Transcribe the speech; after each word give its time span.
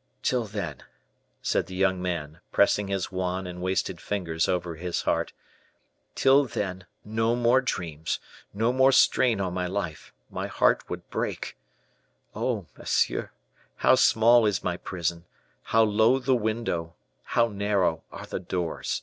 '""Till 0.22 0.44
then," 0.44 0.84
said 1.42 1.66
the 1.66 1.74
young 1.74 2.00
man, 2.00 2.38
pressing 2.52 2.86
his 2.86 3.10
wan 3.10 3.44
and 3.44 3.60
wasted 3.60 4.00
fingers 4.00 4.48
over 4.48 4.76
his 4.76 5.02
heart, 5.02 5.32
"till 6.14 6.44
then, 6.44 6.86
no 7.04 7.34
more 7.34 7.60
dreams, 7.60 8.20
no 8.52 8.72
more 8.72 8.92
strain 8.92 9.40
on 9.40 9.52
my 9.52 9.66
life 9.66 10.12
my 10.30 10.46
heart 10.46 10.88
would 10.88 11.10
break! 11.10 11.56
Oh, 12.36 12.66
monsieur, 12.78 13.32
how 13.78 13.96
small 13.96 14.46
is 14.46 14.62
my 14.62 14.76
prison 14.76 15.24
how 15.64 15.82
low 15.82 16.20
the 16.20 16.36
window 16.36 16.94
how 17.34 17.48
narrow 17.48 18.04
are 18.12 18.26
the 18.26 18.38
doors! 18.38 19.02